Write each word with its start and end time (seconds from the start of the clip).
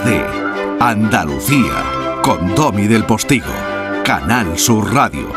de 0.00 0.24
Andalucía 0.80 1.84
con 2.22 2.54
Domi 2.54 2.86
del 2.86 3.04
Postigo, 3.04 3.52
Canal 4.02 4.58
Sur 4.58 4.94
Radio. 4.94 5.28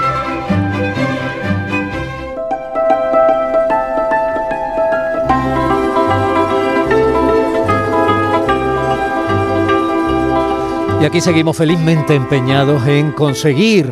Y 11.02 11.06
aquí 11.06 11.20
seguimos 11.20 11.58
felizmente 11.58 12.16
empeñados 12.16 12.88
en 12.88 13.12
conseguir 13.12 13.92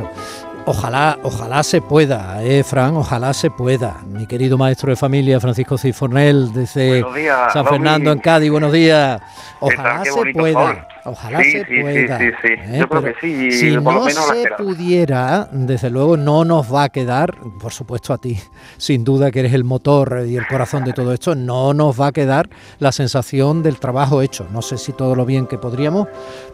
Ojalá, 0.65 1.19
ojalá 1.23 1.61
se 1.61 1.81
pueda, 1.81 2.41
eh, 2.41 2.63
Fran, 2.63 2.95
ojalá 2.95 3.33
se 3.33 3.49
pueda. 3.49 3.97
Mi 4.05 4.25
querido 4.25 4.57
maestro 4.57 4.91
de 4.91 4.95
familia, 4.95 5.39
Francisco 5.41 5.77
Cifornel, 5.77 6.53
desde 6.53 7.03
San 7.51 7.65
Fernando 7.65 8.13
en 8.13 8.19
Cádiz, 8.19 8.49
buenos 8.49 8.71
días. 8.71 9.21
Ojalá 9.59 10.03
se 10.05 10.33
pueda. 10.33 10.87
Ojalá 11.05 11.43
se 11.43 11.65
pueda. 11.65 12.17
Sí, 12.17 12.25
sí, 12.41 12.47
¿eh? 12.47 12.77
Yo 12.79 12.87
creo 12.87 13.03
que 13.03 13.15
sí. 13.19 13.51
Si 13.51 13.71
no 13.71 14.09
se 14.09 14.49
pudiera, 14.57 15.49
desde 15.51 15.89
luego 15.89 16.15
no 16.15 16.45
nos 16.45 16.73
va 16.73 16.83
a 16.83 16.89
quedar, 16.89 17.35
por 17.59 17.73
supuesto 17.73 18.13
a 18.13 18.17
ti, 18.17 18.39
sin 18.77 19.03
duda 19.03 19.29
que 19.31 19.39
eres 19.39 19.53
el 19.53 19.63
motor 19.63 20.23
y 20.25 20.37
el 20.37 20.47
corazón 20.47 20.83
de 20.85 20.93
todo 20.93 21.13
esto, 21.13 21.35
no 21.35 21.73
nos 21.73 21.99
va 21.99 22.07
a 22.07 22.11
quedar 22.11 22.49
la 22.79 22.91
sensación 22.91 23.63
del 23.63 23.79
trabajo 23.79 24.21
hecho. 24.21 24.47
No 24.51 24.61
sé 24.61 24.77
si 24.77 24.93
todo 24.93 25.15
lo 25.15 25.25
bien 25.25 25.45
que 25.47 25.57
podríamos, 25.57 26.07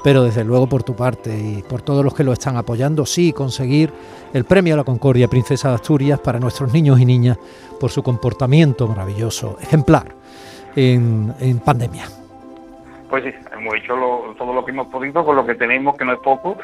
pero 0.04 0.24
desde 0.24 0.44
luego 0.44 0.68
por 0.68 0.84
tu 0.84 0.96
parte 0.96 1.38
y 1.38 1.64
por 1.68 1.82
todos 1.82 2.04
los 2.04 2.16
que 2.16 2.24
lo 2.24 2.34
están 2.34 2.58
apoyando, 2.58 3.06
sí 3.06 3.34
conseguir 3.34 3.94
el 4.34 4.46
premio 4.46 4.74
a 4.74 4.78
la 4.78 4.84
Concordia 4.84 5.28
Princesa 5.28 5.70
de 5.70 5.76
Asturias 5.76 6.20
para 6.20 6.40
nuestros 6.40 6.74
niños 6.74 7.00
y 7.00 7.06
niñas 7.06 7.38
por 7.80 7.92
su 7.92 8.02
comportamiento 8.02 8.88
maravilloso, 8.88 9.58
ejemplar 9.62 10.16
en, 10.76 11.34
en 11.40 11.60
pandemia. 11.60 12.19
Pues 13.10 13.24
sí, 13.24 13.34
hemos 13.52 13.74
hecho 13.76 13.96
todo 14.38 14.54
lo 14.54 14.64
que 14.64 14.72
hemos 14.72 14.88
podido 14.88 15.26
con 15.26 15.36
lo 15.36 15.46
que 15.46 15.56
tenemos, 15.56 15.98
que 15.98 16.06
no 16.06 16.14
es 16.14 16.20
poco. 16.20 16.58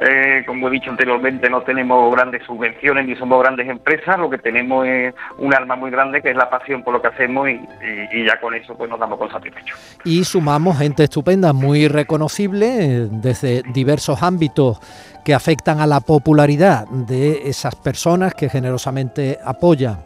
Eh, 0.00 0.44
como 0.46 0.68
he 0.68 0.70
dicho 0.70 0.90
anteriormente, 0.90 1.48
no 1.48 1.62
tenemos 1.62 2.14
grandes 2.14 2.42
subvenciones 2.44 3.06
ni 3.06 3.16
somos 3.16 3.42
grandes 3.42 3.66
empresas, 3.66 4.18
lo 4.18 4.28
que 4.28 4.36
tenemos 4.36 4.86
es 4.86 5.14
un 5.38 5.54
arma 5.54 5.74
muy 5.74 5.90
grande 5.90 6.20
que 6.20 6.30
es 6.30 6.36
la 6.36 6.50
pasión 6.50 6.82
por 6.82 6.92
lo 6.92 7.00
que 7.00 7.08
hacemos 7.08 7.48
y, 7.48 8.24
ya 8.26 8.38
con 8.40 8.54
eso 8.54 8.76
pues 8.76 8.90
nos 8.90 9.00
damos 9.00 9.18
con 9.18 9.30
satisfecho. 9.30 9.74
Y 10.04 10.24
sumamos 10.24 10.78
gente 10.78 11.04
estupenda, 11.04 11.52
muy 11.52 11.88
reconocible 11.88 12.66
eh, 12.66 13.08
desde 13.10 13.62
diversos 13.72 14.22
ámbitos 14.22 14.78
que 15.24 15.32
afectan 15.32 15.80
a 15.80 15.86
la 15.86 16.00
popularidad 16.00 16.86
de 16.88 17.48
esas 17.48 17.74
personas 17.74 18.34
que 18.34 18.48
generosamente 18.48 19.38
apoyan 19.44 19.98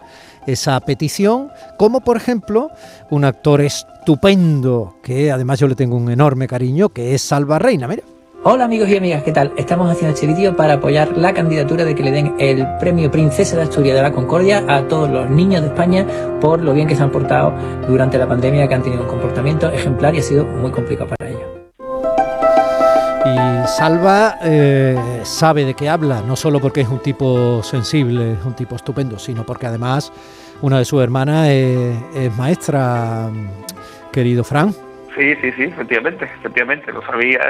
esa 0.53 0.79
petición, 0.81 1.51
como 1.77 2.01
por 2.01 2.17
ejemplo 2.17 2.71
un 3.11 3.25
actor 3.25 3.61
estupendo, 3.61 4.97
que 5.03 5.31
además 5.31 5.59
yo 5.59 5.69
le 5.69 5.75
tengo 5.75 5.97
un 5.97 6.11
enorme 6.11 6.47
cariño, 6.47 6.89
que 6.91 7.15
es 7.15 7.23
Salva 7.23 7.59
Reina, 7.59 7.89
mira. 7.89 8.03
Hola 8.43 8.65
amigos 8.65 8.89
y 8.89 8.97
amigas, 8.97 9.23
¿qué 9.23 9.33
tal? 9.33 9.53
Estamos 9.59 9.91
haciendo 9.91 10.15
este 10.15 10.27
vídeo 10.27 10.57
para 10.57 10.75
apoyar 10.75 11.15
la 11.19 11.35
candidatura 11.35 11.85
de 11.85 11.95
que 11.95 12.03
le 12.03 12.11
den 12.11 12.35
el 12.39 12.67
premio 12.79 13.11
Princesa 13.11 13.57
de 13.57 13.65
Asturias 13.65 13.95
de 13.95 14.01
la 14.01 14.13
Concordia 14.13 14.65
a 14.67 14.89
todos 14.89 15.11
los 15.11 15.29
niños 15.29 15.61
de 15.61 15.69
España 15.69 16.07
por 16.41 16.63
lo 16.63 16.73
bien 16.73 16.89
que 16.89 16.97
se 16.97 17.03
han 17.03 17.13
portado 17.13 17.53
durante 17.87 18.17
la 18.17 18.27
pandemia, 18.27 18.67
que 18.67 18.75
han 18.75 18.83
tenido 18.83 19.03
un 19.03 19.09
comportamiento 19.09 19.69
ejemplar 19.69 20.15
y 20.15 20.21
ha 20.21 20.23
sido 20.23 20.47
muy 20.47 20.71
complicado 20.71 21.11
para 21.11 21.31
ellos. 21.31 21.60
Y 23.71 23.73
Salva 23.73 24.35
eh, 24.43 25.21
sabe 25.23 25.65
de 25.65 25.75
qué 25.75 25.89
habla, 25.89 26.23
no 26.23 26.35
solo 26.35 26.59
porque 26.59 26.81
es 26.81 26.89
un 26.89 27.01
tipo 27.01 27.63
sensible, 27.63 28.33
es 28.33 28.45
un 28.45 28.57
tipo 28.57 28.75
estupendo, 28.75 29.17
sino 29.17 29.47
porque 29.47 29.67
además 29.67 30.13
una 30.61 30.79
de 30.79 30.85
sus 30.85 31.01
hermanas 31.01 31.47
es, 31.49 32.37
maestra, 32.37 33.29
querido 34.13 34.43
Fran. 34.43 34.73
Sí, 35.17 35.37
sí, 35.41 35.53
sí, 35.53 35.63
efectivamente, 35.63 36.25
efectivamente, 36.25 36.93
lo 36.93 37.01
sabía 37.07 37.41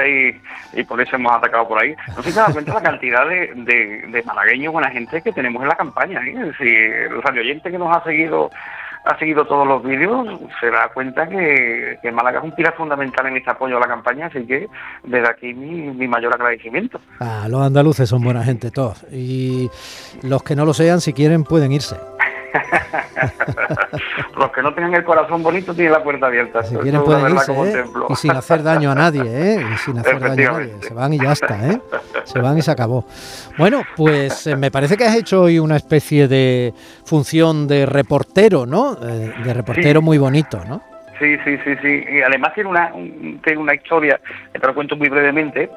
y, 0.75 0.83
por 0.83 1.01
eso 1.01 1.15
hemos 1.15 1.33
atacado 1.33 1.67
por 1.67 1.81
ahí. 1.81 1.95
No 2.15 2.21
se 2.21 2.31
da 2.31 2.53
cuenta 2.53 2.75
la 2.75 2.83
cantidad 2.83 3.27
de, 3.27 3.55
de, 4.07 4.23
malagueños, 4.23 4.73
buena 4.73 4.91
gente 4.91 5.23
que 5.23 5.31
tenemos 5.31 5.63
en 5.63 5.69
la 5.69 5.75
campaña. 5.75 6.21
¿eh? 6.23 6.51
Si 6.59 6.67
el 6.67 7.19
radio 7.23 7.41
oyente 7.41 7.71
que 7.71 7.79
nos 7.79 7.97
ha 7.97 8.03
seguido 8.03 8.51
ha 9.05 9.17
seguido 9.17 9.45
todos 9.45 9.67
los 9.67 9.83
vídeos, 9.83 10.27
se 10.59 10.69
da 10.69 10.89
cuenta 10.93 11.27
que, 11.27 11.97
que, 12.01 12.11
Málaga 12.11 12.39
es 12.39 12.45
un 12.45 12.51
pilar 12.51 12.75
fundamental 12.75 13.25
en 13.27 13.37
este 13.37 13.49
apoyo 13.49 13.77
a 13.77 13.79
la 13.79 13.87
campaña, 13.87 14.27
así 14.27 14.45
que 14.45 14.67
desde 15.03 15.29
aquí 15.29 15.53
mi, 15.53 15.89
mi 15.89 16.07
mayor 16.07 16.33
agradecimiento. 16.33 16.99
Ah, 17.19 17.47
los 17.49 17.61
andaluces 17.61 18.07
son 18.07 18.23
buena 18.23 18.43
gente 18.43 18.71
todos, 18.71 19.05
y 19.11 19.69
los 20.21 20.43
que 20.43 20.55
no 20.55 20.65
lo 20.65 20.73
sean, 20.73 21.01
si 21.01 21.13
quieren, 21.13 21.43
pueden 21.43 21.71
irse. 21.71 21.95
Los 24.37 24.51
que 24.51 24.61
no 24.61 24.73
tengan 24.73 24.95
el 24.95 25.03
corazón 25.03 25.43
bonito 25.43 25.73
tienen 25.73 25.93
la 25.93 26.03
puerta 26.03 26.25
abierta. 26.27 26.63
Si 26.63 26.75
quieren 26.75 27.03
pueden 27.03 27.33
irse, 27.33 27.51
¿eh? 27.53 27.83
Y 28.09 28.15
sin 28.15 28.31
hacer 28.31 28.63
daño 28.63 28.91
a 28.91 28.95
nadie, 28.95 29.21
¿eh? 29.25 29.65
Y 29.73 29.77
sin 29.77 29.97
hacer 29.99 30.19
daño 30.19 30.49
a 30.49 30.59
nadie. 30.59 30.75
Se 30.81 30.93
van 30.93 31.13
y 31.13 31.19
ya 31.19 31.31
está, 31.31 31.67
¿eh? 31.69 31.79
Se 32.25 32.39
van 32.39 32.57
y 32.57 32.61
se 32.61 32.71
acabó. 32.71 33.05
Bueno, 33.57 33.83
pues 33.95 34.47
eh, 34.47 34.55
me 34.55 34.71
parece 34.71 34.97
que 34.97 35.05
has 35.05 35.15
hecho 35.15 35.43
hoy 35.43 35.59
una 35.59 35.77
especie 35.77 36.27
de 36.27 36.73
función 37.03 37.67
de 37.67 37.85
reportero, 37.85 38.65
¿no? 38.65 38.97
Eh, 39.01 39.33
de 39.43 39.53
reportero 39.53 40.01
muy 40.01 40.17
bonito, 40.17 40.63
¿no? 40.65 40.90
Sí, 41.21 41.37
sí, 41.45 41.55
sí, 41.63 41.75
sí. 41.83 42.03
Y 42.09 42.21
además 42.23 42.51
tiene 42.55 42.67
una, 42.67 42.91
tiene 43.43 43.57
una 43.57 43.75
historia, 43.75 44.19
te 44.51 44.65
lo 44.65 44.73
cuento 44.73 44.95
muy 44.95 45.07
brevemente. 45.07 45.69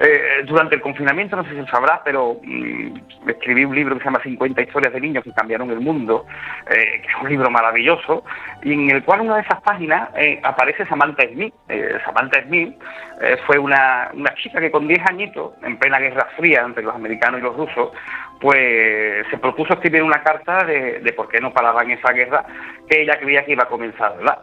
Eh, 0.00 0.44
durante 0.44 0.76
el 0.76 0.80
confinamiento, 0.80 1.34
no 1.34 1.42
sé 1.42 1.50
si 1.50 1.66
sabrás, 1.66 2.02
pero 2.04 2.36
mm, 2.40 3.28
escribí 3.28 3.64
un 3.64 3.74
libro 3.74 3.96
que 3.96 3.98
se 3.98 4.04
llama 4.04 4.22
50 4.22 4.62
historias 4.62 4.92
de 4.92 5.00
niños 5.00 5.24
que 5.24 5.32
cambiaron 5.32 5.72
el 5.72 5.80
mundo, 5.80 6.24
eh, 6.70 7.02
que 7.02 7.08
es 7.08 7.14
un 7.20 7.28
libro 7.28 7.50
maravilloso, 7.50 8.22
y 8.62 8.74
en 8.74 8.90
el 8.90 9.02
cual 9.02 9.22
una 9.22 9.36
de 9.36 9.42
esas 9.42 9.60
páginas 9.62 10.08
eh, 10.16 10.38
aparece 10.44 10.86
Samantha 10.86 11.24
Smith. 11.32 11.52
Samantha 12.04 12.42
Smith 12.44 12.76
fue 13.46 13.58
una, 13.58 14.10
una 14.14 14.32
chica 14.34 14.60
que 14.60 14.70
con 14.70 14.86
10 14.86 15.00
añitos, 15.08 15.52
en 15.62 15.78
plena 15.78 15.98
Guerra 15.98 16.28
Fría 16.36 16.62
entre 16.64 16.82
los 16.84 16.94
americanos 16.94 17.40
y 17.40 17.42
los 17.42 17.56
rusos, 17.56 17.90
pues 18.42 19.24
se 19.30 19.38
propuso 19.38 19.74
escribir 19.74 20.02
una 20.02 20.22
carta 20.22 20.64
de, 20.64 21.12
por 21.16 21.28
qué 21.28 21.40
no 21.40 21.52
paraban 21.52 21.90
esa 21.92 22.12
guerra 22.12 22.44
que 22.88 23.02
ella 23.02 23.16
creía 23.20 23.44
que 23.44 23.52
iba 23.52 23.62
a 23.62 23.68
comenzar, 23.68 24.16
¿verdad? 24.16 24.38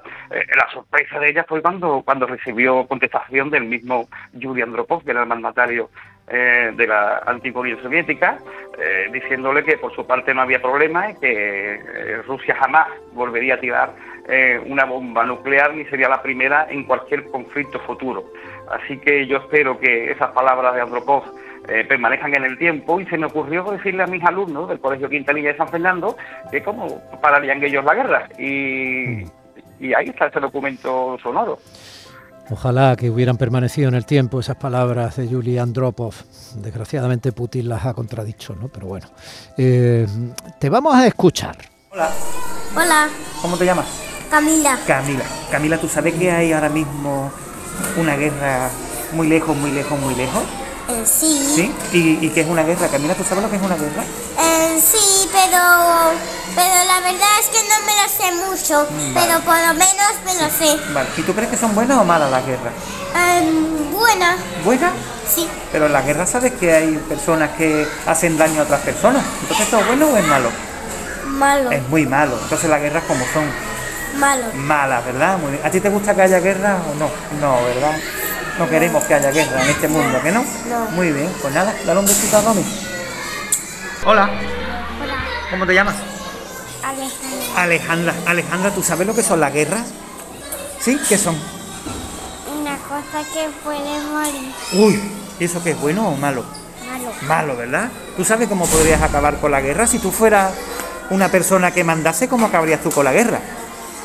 La 0.55 0.69
sorpresa 0.71 1.19
de 1.19 1.29
ella 1.29 1.45
fue 1.47 1.61
cuando, 1.61 2.01
cuando 2.03 2.25
recibió 2.25 2.87
contestación 2.87 3.49
del 3.49 3.65
mismo 3.65 4.07
Yuri 4.33 4.61
Andropov, 4.61 5.03
que 5.03 5.11
era 5.11 5.21
el 5.21 5.27
mandatario 5.27 5.89
eh, 6.27 6.71
de 6.75 6.85
la 6.85 7.23
antigua 7.25 7.61
Unión 7.61 7.81
Soviética, 7.81 8.37
eh, 8.77 9.09
diciéndole 9.11 9.63
que 9.63 9.77
por 9.77 9.95
su 9.95 10.05
parte 10.05 10.31
no 10.33 10.41
había 10.41 10.61
problema 10.61 11.09
y 11.09 11.15
que 11.15 11.75
eh, 11.75 12.21
Rusia 12.27 12.55
jamás 12.55 12.87
volvería 13.13 13.55
a 13.55 13.59
tirar 13.59 13.93
una 14.67 14.85
bomba 14.85 15.25
nuclear 15.25 15.73
ni 15.73 15.85
sería 15.85 16.07
la 16.07 16.21
primera 16.21 16.67
en 16.69 16.83
cualquier 16.83 17.31
conflicto 17.31 17.79
futuro. 17.79 18.25
Así 18.69 18.99
que 18.99 19.25
yo 19.25 19.37
espero 19.37 19.79
que 19.79 20.11
esas 20.11 20.29
palabras 20.33 20.75
de 20.75 20.81
Andropov 20.81 21.23
permanezcan 21.87 22.35
en 22.35 22.43
el 22.43 22.57
tiempo 22.59 23.01
y 23.01 23.07
se 23.07 23.17
me 23.17 23.25
ocurrió 23.25 23.63
decirle 23.63 24.03
a 24.03 24.05
mis 24.05 24.23
alumnos 24.23 24.69
del 24.69 24.79
Colegio 24.79 25.09
Quintanilla 25.09 25.53
de 25.53 25.57
San 25.57 25.69
Fernando 25.69 26.15
que 26.51 26.61
cómo 26.61 27.01
pararían 27.23 27.63
ellos 27.63 27.83
la 27.83 27.95
guerra 27.95 28.29
y, 28.37 29.23
y 29.79 29.93
ahí 29.93 30.09
está 30.09 30.27
ese 30.27 30.39
documento 30.39 31.17
sonoro. 31.21 31.59
Ojalá 32.51 32.95
que 32.95 33.09
hubieran 33.11 33.37
permanecido 33.37 33.89
en 33.89 33.95
el 33.95 34.05
tiempo 34.05 34.39
esas 34.39 34.55
palabras 34.55 35.17
de 35.17 35.27
Yuli 35.27 35.59
Andropov. 35.59 36.15
Desgraciadamente 36.55 37.31
Putin 37.31 37.69
las 37.69 37.85
ha 37.85 37.93
contradicho, 37.93 38.55
¿no? 38.59 38.69
Pero 38.69 38.87
bueno, 38.87 39.07
eh, 39.55 40.07
te 40.59 40.69
vamos 40.69 40.95
a 40.95 41.05
escuchar. 41.05 41.55
Hola. 41.91 42.09
Hola. 42.75 43.09
¿Cómo 43.41 43.55
te 43.55 43.65
llamas? 43.65 43.85
Camila. 44.31 44.79
Camila. 44.87 45.23
Camila, 45.51 45.77
¿tú 45.77 45.87
sabes 45.87 46.15
que 46.15 46.31
hay 46.31 46.51
ahora 46.51 46.69
mismo 46.69 47.31
una 47.97 48.15
guerra 48.15 48.69
muy 49.13 49.27
lejos, 49.27 49.55
muy 49.55 49.71
lejos, 49.71 49.99
muy 49.99 50.15
lejos? 50.15 50.43
Eh, 50.89 51.05
sí. 51.05 51.37
¿Sí? 51.45 51.71
¿Y, 51.93 52.25
¿Y, 52.25 52.29
qué 52.29 52.41
es 52.41 52.47
una 52.47 52.63
guerra? 52.63 52.87
Camila, 52.87 53.13
¿tú 53.13 53.23
sabes 53.23 53.43
lo 53.43 53.49
que 53.49 53.57
es 53.57 53.61
una 53.61 53.75
guerra? 53.75 54.03
Eh, 54.03 54.79
sí, 54.79 55.29
pero, 55.31 55.59
verdad 57.11 57.39
es 57.39 57.47
que 57.47 57.67
no 57.67 57.75
me 57.85 57.93
lo 58.01 58.09
sé 58.09 58.31
mucho, 58.45 58.87
pero 59.13 59.39
por 59.41 59.55
lo 59.55 59.73
menos 59.73 60.11
me 60.25 60.33
lo 60.35 60.49
sé. 60.49 60.79
Vale, 60.93 61.09
¿y 61.17 61.21
tú 61.21 61.33
crees 61.33 61.49
que 61.49 61.57
son 61.57 61.73
buenas 61.73 61.97
o 61.97 62.03
malas 62.03 62.29
las 62.29 62.45
guerras? 62.45 62.73
Buenas. 63.91 64.39
¿Buenas? 64.63 64.91
Sí. 65.27 65.47
Pero 65.71 65.87
en 65.87 65.93
la 65.93 66.01
guerra 66.01 66.25
sabes 66.25 66.53
que 66.53 66.73
hay 66.73 66.97
personas 66.97 67.51
que 67.51 67.87
hacen 68.05 68.37
daño 68.37 68.61
a 68.61 68.63
otras 68.63 68.81
personas. 68.81 69.23
¿Entonces 69.41 69.65
esto 69.65 69.79
es 69.79 69.87
bueno 69.87 70.07
o 70.07 70.17
es 70.17 70.27
malo? 70.27 70.49
Malo. 71.25 71.71
Es 71.71 71.87
muy 71.89 72.05
malo. 72.05 72.37
Entonces 72.41 72.69
las 72.69 72.81
guerras 72.81 73.03
como 73.07 73.25
son. 73.33 73.45
Malo. 74.19 74.45
Malas, 74.55 75.05
¿verdad? 75.05 75.37
Muy 75.37 75.51
bien. 75.51 75.65
¿A 75.65 75.69
ti 75.69 75.79
te 75.79 75.89
gusta 75.89 76.15
que 76.15 76.21
haya 76.21 76.39
guerra 76.39 76.77
o 76.89 76.95
no? 76.95 77.09
No, 77.39 77.63
¿verdad? 77.63 77.97
No 78.57 78.69
queremos 78.69 79.03
que 79.05 79.13
haya 79.13 79.31
guerra 79.31 79.63
en 79.63 79.69
este 79.69 79.87
mundo, 79.87 80.21
¿que 80.21 80.31
no? 80.31 80.43
No. 80.67 80.79
Muy 80.91 81.11
bien, 81.11 81.31
pues 81.41 81.53
nada, 81.53 81.73
dale 81.85 81.99
un 81.99 82.05
besito 82.05 82.37
a 82.37 82.41
Domi. 82.41 82.65
Hola. 84.05 84.29
Hola. 85.01 85.15
¿Cómo 85.49 85.65
te 85.65 85.73
llamas? 85.73 85.95
Alejandra. 86.83 87.61
Alejandra, 87.61 88.15
Alejandra, 88.25 88.73
¿tú 88.73 88.83
sabes 88.83 89.05
lo 89.07 89.13
que 89.13 89.23
son 89.23 89.39
las 89.39 89.53
guerras? 89.53 89.87
¿Sí? 90.79 90.99
¿Qué 91.07 91.17
son? 91.17 91.35
Una 92.59 92.77
cosa 92.77 93.23
que 93.33 93.49
puede 93.63 93.99
morir. 94.11 94.53
Uy, 94.73 94.99
¿y 95.39 95.43
eso 95.43 95.61
qué 95.63 95.71
es 95.71 95.79
bueno 95.79 96.09
o 96.09 96.15
malo? 96.15 96.43
Malo. 96.87 97.11
Malo, 97.27 97.57
¿verdad? 97.57 97.89
¿Tú 98.15 98.23
sabes 98.23 98.47
cómo 98.47 98.65
podrías 98.65 99.01
acabar 99.01 99.39
con 99.39 99.51
la 99.51 99.61
guerra? 99.61 99.87
Si 99.87 99.99
tú 99.99 100.11
fueras 100.11 100.51
una 101.09 101.29
persona 101.29 101.71
que 101.71 101.83
mandase, 101.83 102.27
¿cómo 102.27 102.47
acabarías 102.47 102.81
tú 102.81 102.91
con 102.91 103.05
la 103.05 103.11
guerra? 103.11 103.39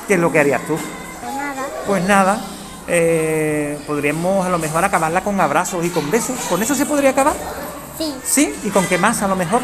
¿Qué 0.08 0.14
es 0.14 0.20
lo 0.20 0.32
que 0.32 0.40
harías 0.40 0.62
tú? 0.66 0.76
Pues 0.76 1.34
nada. 1.34 1.62
Pues 1.86 2.04
nada, 2.04 2.40
eh, 2.88 3.78
podríamos 3.86 4.44
a 4.44 4.50
lo 4.50 4.58
mejor 4.58 4.84
acabarla 4.84 5.22
con 5.22 5.40
abrazos 5.40 5.84
y 5.84 5.90
con 5.90 6.10
besos. 6.10 6.36
¿Con 6.48 6.62
eso 6.62 6.74
se 6.74 6.86
podría 6.86 7.10
acabar? 7.10 7.34
Sí, 7.98 8.14
¿Sí? 8.24 8.54
¿Y 8.64 8.70
con 8.70 8.84
qué 8.86 8.98
más 8.98 9.22
a 9.22 9.28
lo 9.28 9.36
mejor? 9.36 9.60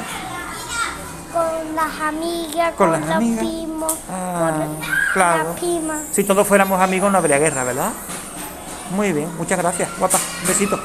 Con 1.70 1.76
las 1.76 2.00
amigas, 2.00 2.74
Con 2.74 2.90
con, 2.90 2.92
las 2.92 3.00
los 3.06 3.16
amigas. 3.16 3.38
primos, 3.44 3.92
Ah, 4.10 4.52
con 4.56 4.76
claro. 5.12 5.44
las 5.50 5.60
primas. 5.60 5.98
Si 6.12 6.24
todos 6.24 6.46
fuéramos 6.46 6.80
amigos 6.80 7.10
no 7.12 7.18
habría 7.18 7.38
guerra, 7.38 7.64
¿verdad? 7.64 7.90
Muy 8.90 9.12
bien, 9.12 9.28
muchas 9.38 9.58
gracias, 9.58 9.88
guapa. 9.98 10.18
Un 10.42 10.48
besito. 10.48 10.78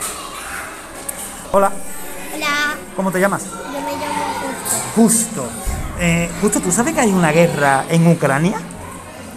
Hola, 1.52 1.72
Hola, 2.36 2.48
¿cómo 2.96 3.12
te 3.12 3.20
llamas? 3.20 3.44
yo 3.46 3.52
me 3.82 3.92
llamo 3.94 4.24
Justo. 4.96 5.42
Justo. 5.42 5.50
Eh, 6.00 6.30
Justo, 6.42 6.60
¿tú 6.62 6.72
sabes 6.72 6.94
que 6.94 7.02
hay 7.02 7.12
una 7.14 7.32
guerra 7.32 7.86
en 7.90 8.08
Ucrania? 8.08 8.58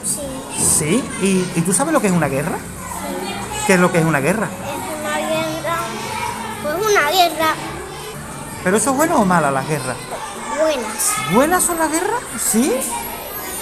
Sí, 0.04 0.20
Sí. 0.58 1.04
¿Y, 1.22 1.58
y 1.58 1.62
tú 1.62 1.72
sabes 1.72 1.92
lo 1.92 2.00
que 2.00 2.08
es 2.08 2.12
una 2.12 2.28
guerra? 2.28 2.58
¿Qué 3.66 3.74
es 3.74 3.80
lo 3.80 3.90
que 3.92 3.98
es 3.98 4.04
una 4.04 4.20
guerra? 4.20 4.48
es 4.48 5.00
una 5.00 5.16
guerra, 5.18 5.76
pues 6.62 6.74
una 6.74 7.10
guerra 7.10 7.54
¿Pero 8.64 8.76
eso 8.76 8.90
es 8.90 8.96
bueno 8.96 9.20
o 9.20 9.24
mala 9.24 9.50
la 9.50 9.62
guerra? 9.62 9.94
Buenas. 10.60 11.12
¿Buenas 11.32 11.62
son 11.64 11.78
las 11.78 11.90
guerras? 11.90 12.20
¿Sí? 12.40 12.72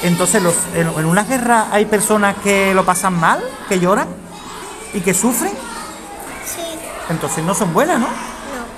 Entonces, 0.03 0.43
los, 0.43 0.55
en, 0.75 0.89
en 0.89 1.05
una 1.07 1.25
guerra 1.25 1.67
hay 1.73 1.87
personas 1.87 2.37
que 2.43 2.75
lo 2.75 2.85
pasan 2.85 3.19
mal, 3.19 3.43
que 3.69 3.79
lloran 3.81 4.09
y 4.93 5.01
que 5.01 5.15
sufren. 5.15 5.53
Sí, 6.45 6.63
Entonces 7.09 7.45
no 7.45 7.55
son 7.55 7.73
buenas, 7.73 7.99
¿no? 7.99 8.07
no, 8.07 8.13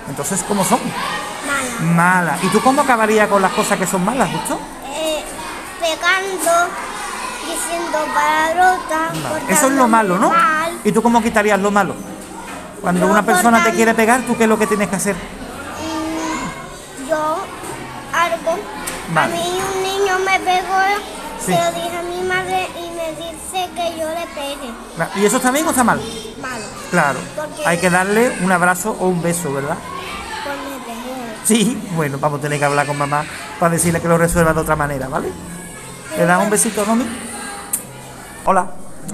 Entonces, 0.09 0.44
¿cómo 0.47 0.65
son? 0.65 0.79
mala. 1.47 1.94
Malas. 1.94 2.44
¿Y 2.44 2.49
tú 2.49 2.61
cómo 2.61 2.82
acabarías 2.82 3.29
con 3.29 3.43
las 3.43 3.53
cosas 3.53 3.79
que 3.79 3.87
son 3.87 4.05
malas, 4.05 4.31
justo? 4.31 4.59
Eh, 4.94 5.23
pegando, 5.81 6.69
diciendo 7.47 7.99
palabrotas. 8.15 9.49
Eso 9.49 9.67
es 9.67 9.73
lo 9.73 9.88
malo, 9.88 10.19
¿no? 10.19 10.31
Mal. 10.31 10.79
¿Y 10.85 10.93
tú 10.93 11.03
cómo 11.03 11.23
quitarías 11.23 11.59
lo 11.61 11.70
malo? 11.70 11.94
Cuando 12.81 13.06
una 13.06 13.25
persona 13.25 13.62
te 13.65 13.73
quiere 13.73 13.93
pegar, 13.94 14.20
¿tú 14.23 14.37
qué 14.37 14.44
es 14.44 14.49
lo 14.49 14.56
que 14.59 14.67
tienes 14.69 14.88
que 14.88 14.97
hacer? 14.97 15.17
Mm, 15.17 17.09
yo 17.09 17.38
Vale. 19.14 19.34
A 19.34 19.36
mí 19.36 19.58
un 19.76 19.82
niño 19.82 20.18
me 20.20 20.38
pegó, 20.40 20.78
Sí. 21.44 21.52
se 21.54 21.60
lo 21.60 21.72
dije 21.72 21.96
a 21.96 22.02
mi 22.02 22.28
madre 22.28 22.68
y 22.76 22.90
me 22.96 23.10
dice 23.12 23.68
que 23.74 23.98
yo 23.98 24.08
le 24.08 24.26
pegue. 24.34 25.20
¿Y 25.20 25.24
eso 25.24 25.36
está 25.36 25.50
bien 25.50 25.66
o 25.66 25.70
está 25.70 25.84
mal? 25.84 26.00
Malo, 26.40 26.64
Claro. 26.90 27.18
Porque- 27.36 27.66
Hay 27.66 27.78
que 27.78 27.90
darle 27.90 28.36
un 28.42 28.50
abrazo 28.52 28.96
o 29.00 29.08
un 29.08 29.22
beso, 29.22 29.52
¿verdad? 29.52 29.76
pues 30.44 30.56
me 30.56 30.84
pegó. 30.84 31.16
Sí. 31.44 31.82
Bueno, 31.96 32.18
vamos 32.18 32.38
a 32.38 32.42
tener 32.42 32.58
que 32.58 32.64
hablar 32.64 32.86
con 32.86 32.96
mamá 32.98 33.24
para 33.58 33.72
decirle 33.72 34.00
que 34.00 34.08
lo 34.08 34.18
resuelva 34.18 34.52
de 34.52 34.60
otra 34.60 34.76
manera, 34.76 35.08
¿vale? 35.08 35.30
¿Le 36.16 36.24
das 36.26 36.42
un 36.42 36.50
besito, 36.50 36.84
Domi? 36.84 37.04
Hola, 38.44 38.66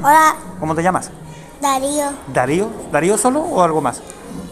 Hola, 0.03 0.35
¿cómo 0.61 0.75
te 0.75 0.83
llamas? 0.83 1.11
Darío. 1.61 2.13
¿Darío? 2.29 2.71
¿Darío 2.93 3.17
solo 3.19 3.41
o 3.41 3.63
algo 3.63 3.81
más? 3.81 4.01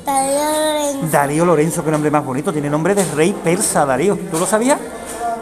Darío 0.04 0.44
Lorenzo. 0.44 1.06
Darío 1.10 1.44
Lorenzo, 1.44 1.84
qué 1.84 1.90
nombre 1.90 2.10
más 2.10 2.24
bonito. 2.24 2.52
Tiene 2.52 2.68
nombre 2.70 2.94
de 2.94 3.04
rey 3.14 3.32
persa, 3.32 3.84
Darío. 3.86 4.16
¿Tú 4.30 4.38
lo 4.38 4.46
sabías? 4.46 4.78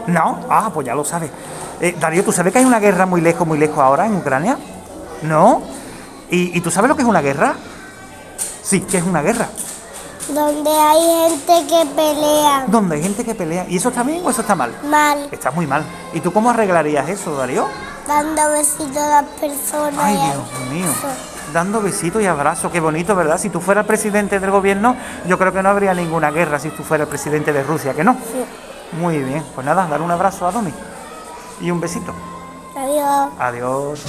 No. 0.07 0.39
Ah, 0.49 0.69
pues 0.73 0.85
ya 0.87 0.95
lo 0.95 1.03
sabes. 1.03 1.29
Eh, 1.79 1.95
Darío, 1.99 2.23
¿tú 2.23 2.31
sabes 2.31 2.53
que 2.53 2.59
hay 2.59 2.65
una 2.65 2.79
guerra 2.79 3.05
muy 3.05 3.21
lejos, 3.21 3.47
muy 3.47 3.57
lejos 3.57 3.79
ahora 3.79 4.05
en 4.05 4.15
Ucrania? 4.15 4.57
¿No? 5.23 5.61
¿Y, 6.29 6.57
y 6.57 6.61
tú 6.61 6.71
sabes 6.71 6.87
lo 6.89 6.95
que 6.95 7.01
es 7.01 7.07
una 7.07 7.21
guerra? 7.21 7.55
Sí, 8.61 8.81
que 8.81 8.97
es 8.99 9.03
una 9.03 9.21
guerra. 9.21 9.47
Donde 10.29 10.69
hay 10.69 11.29
gente 11.29 11.67
que 11.67 11.85
pelea 11.95 12.65
Donde 12.67 12.95
hay 12.95 13.03
gente 13.03 13.25
que 13.25 13.35
pelea. 13.35 13.65
¿Y 13.67 13.77
eso 13.77 13.89
está 13.89 14.03
bien 14.03 14.21
o 14.23 14.29
eso 14.29 14.41
está 14.41 14.55
mal? 14.55 14.71
mal, 14.89 15.27
Está 15.31 15.51
muy 15.51 15.65
mal. 15.67 15.83
¿Y 16.13 16.21
tú 16.21 16.31
cómo 16.31 16.51
arreglarías 16.51 17.09
eso, 17.09 17.35
Darío? 17.35 17.65
dando 18.07 18.49
besitos 18.51 18.97
a 18.97 19.21
las 19.21 19.25
personas. 19.39 19.95
Ay, 19.99 20.15
Dios 20.15 20.69
mío. 20.71 20.87
Dando 21.53 21.81
besitos 21.81 22.21
y 22.21 22.25
abrazos. 22.25 22.71
Qué 22.71 22.79
bonito, 22.79 23.15
¿verdad? 23.15 23.37
Si 23.37 23.49
tú 23.49 23.59
fueras 23.59 23.85
presidente 23.85 24.39
del 24.39 24.51
gobierno, 24.51 24.95
yo 25.27 25.37
creo 25.37 25.51
que 25.51 25.61
no 25.61 25.69
habría 25.69 25.93
ninguna 25.93 26.31
guerra 26.31 26.59
si 26.59 26.69
tú 26.69 26.83
fueras 26.83 27.07
presidente 27.07 27.51
de 27.51 27.63
Rusia, 27.63 27.93
¿que 27.93 28.03
no? 28.03 28.15
Muy 28.99 29.19
bien. 29.19 29.43
Pues 29.53 29.65
nada, 29.65 29.87
dar 29.87 30.01
un 30.01 30.11
abrazo 30.11 30.47
a 30.47 30.51
Domi. 30.51 30.73
Y 31.59 31.71
un 31.71 31.79
besito. 31.79 32.13
Adiós. 32.75 33.29
Adiós. 33.39 33.99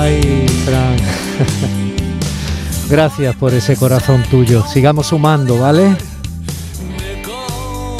Ay, 0.00 0.46
Fran. 0.64 0.96
Gracias 2.88 3.34
por 3.36 3.54
ese 3.54 3.76
corazón 3.76 4.22
tuyo. 4.30 4.62
Sigamos 4.66 5.08
sumando, 5.08 5.58
¿vale? 5.58 5.96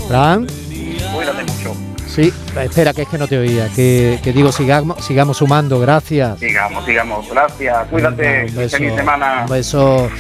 Fran. 0.06 0.47
Sí, 2.15 2.33
espera, 2.63 2.93
que 2.93 3.03
es 3.03 3.09
que 3.09 3.19
no 3.19 3.27
te 3.27 3.39
oía. 3.39 3.69
Que, 3.75 4.21
que 4.23 4.33
digo, 4.33 4.53
sigamos, 4.53 5.05
sigamos 5.05 5.39
sumando, 5.39 5.81
gracias. 5.81 6.39
Sigamos, 6.39 6.85
sigamos. 6.85 7.29
Gracias. 7.29 7.89
Cuídate. 7.89 8.47
Un 8.49 8.55
beso, 8.55 8.77
Feliz 8.77 8.95
semana. 8.95 9.43
Un 9.43 9.51
beso. 9.51 10.11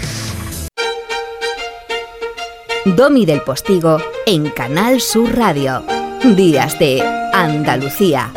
Domi 2.84 3.24
del 3.24 3.40
Postigo 3.42 3.98
en 4.26 4.50
Canal 4.50 5.00
Sur 5.00 5.36
Radio. 5.36 5.84
Días 6.36 6.78
de 6.78 7.02
Andalucía. 7.32 8.30